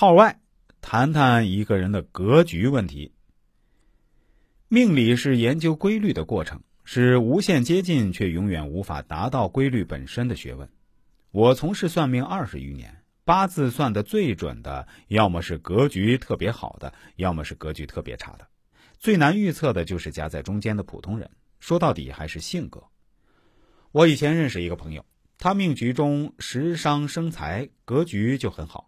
[0.00, 0.38] 号外，
[0.80, 3.14] 谈谈一个人的格局问题。
[4.68, 10.68] 命理是研究规律的过程，是无限接近却永远无法达到规律本身的学问。
[11.32, 18.46] 我从事算命二十余年，八字算的最准的，要么是格局特别好的，要么是格局特别差的。
[19.00, 21.28] 最难预测的就是夹在中间的普通人。
[21.58, 22.84] 说到底还是性格。
[23.90, 25.04] 我以前认识一个朋友，
[25.38, 28.87] 他命局中食伤生财，格局就很好。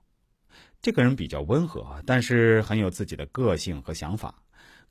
[0.82, 4.34] 这个人比较温和，但是很有自己的个性和想法，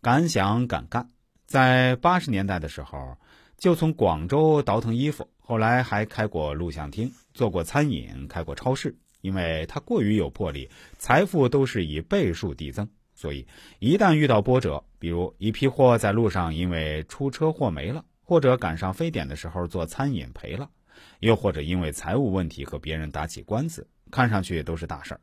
[0.01, 1.09] 敢想敢干。
[1.47, 3.17] 在八十年代的时候，
[3.57, 8.95] 就从广州倒腾衣服，后来还开过录像厅，做过餐饮，开过超市。
[9.21, 13.45] 因为他过于有魄力，财富都是以倍数递增，所以
[13.79, 20.69] 一旦遇到波折，比如一批货在路上因为出车祸没了，或者赶上非典的时候做餐饮赔了，
[21.19, 25.19] 又或者因为财务问题和别人打起官司，看上去都是大事儿。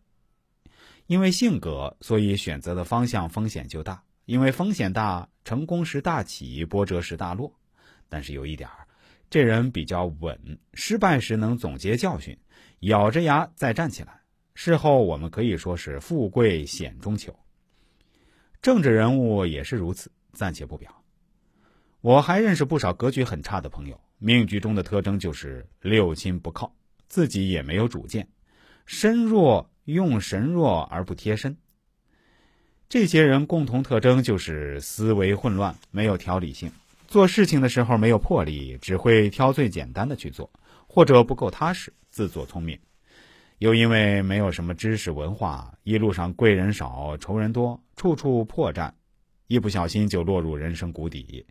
[1.06, 4.02] 因为性格，所以选择的方向风险就大。
[4.24, 7.52] 因为风险大，成功时大起，波折时大落。
[8.08, 8.88] 但是有一点儿，
[9.30, 12.36] 这人比较稳，失败时能总结教训，
[12.80, 14.22] 咬着牙再站起来。
[14.54, 17.38] 事后我们可以说是富贵险中求。
[18.60, 21.04] 政治人物也是如此，暂且不表。
[22.00, 26.74] 我还认识不少格局很差的朋友，命局中的特征就是六亲不靠，
[27.06, 28.28] 自己也没有主见，
[28.86, 29.70] 身弱。
[29.86, 31.56] 用神弱而不贴身，
[32.88, 36.68] 这些人共同特征就是思维混乱，没有条理性，
[37.06, 40.50] 做事情的时候没有魄力，只会挑最简单的去做，
[40.88, 42.76] 或者不够踏实，自作聪明，
[43.58, 48.90] 又因为没有什么知识文化，一路上贵人少，仇人多，处处破绽，
[49.46, 51.46] 一不小心就落入人生谷底，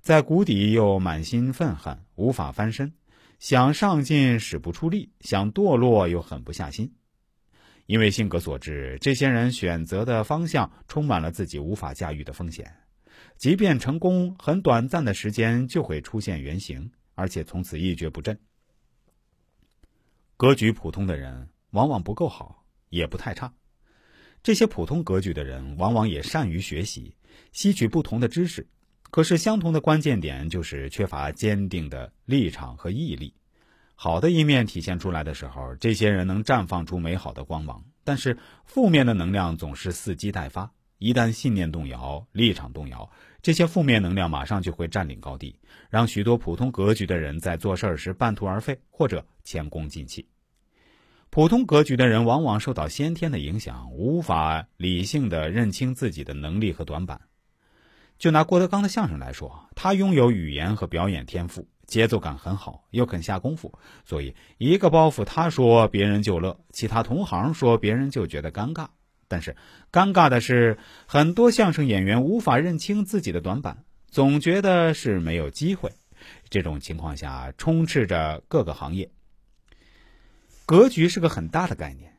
[0.00, 2.92] 在谷底又满心愤恨，无法翻身，
[3.40, 6.92] 想上进使不出力，想堕落又狠不下心。
[7.90, 12.72] 因为性格所致，这些人选择的方向充满了自己无法驾驭的风险，
[13.36, 18.38] 即便成功，很短暂的时间就会出现原形，而且从此一蹶不振。
[20.36, 23.52] 格局普通的人往往不够好，也不太差。
[24.40, 27.12] 这些普通格局的人往往也善于学习，
[27.50, 28.64] 吸取不同的知识，
[29.10, 33.34] 可是相同的关键点就是缺乏坚定的立场和毅力。
[34.02, 43.10] 好的一面体现出来的时候，这些人能绽放出美好的光芒；但是负面的能量总是伺机待发，一旦信念动摇、立场动摇，
[43.42, 45.54] 这些负面能量马上就会占领高地，
[45.90, 50.26] 让许多普通格局的人在做事儿时半途而废或者前功尽弃。
[51.28, 57.20] 普通格局的人往往受到先天的影响，无法理性的认清自己的能力和短板。
[58.18, 61.68] 就拿郭德纲的相声来说，他拥有语言和表演天赋。
[61.90, 68.86] 节奏感很好，又肯下功夫，所以一个包袱他说别人就乐，其他同行说别人就觉得尴尬。
[69.26, 69.56] 但是
[69.92, 75.92] 尴尬的是，很多相声演员无法认清自己的短板，总觉得是没有机会。
[76.48, 79.10] 这种情况下充斥着各个行业。
[80.66, 82.16] 格局是个很大的概念，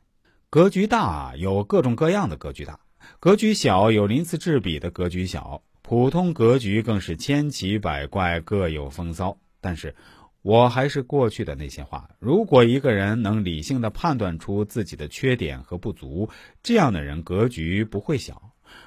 [0.50, 2.80] 格局大有各种各样的格局大，
[3.20, 9.38] 格局小有鳞次栉比的格局小，普通格局更是千奇百怪，各有风骚。
[9.62, 9.94] 但是，
[10.42, 12.10] 我还是过去的那些话。
[12.18, 16.28] 如果一个人能理性的判断出自己的缺点和不足，
[16.62, 18.34] 这样的人格局不会小；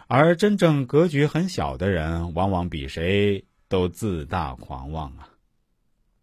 [0.07, 5.29] 而真正格局很小的人，往往比谁都自大狂妄啊。